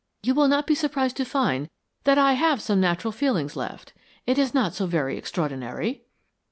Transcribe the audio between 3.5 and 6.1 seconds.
left. It is not so very extraordinary."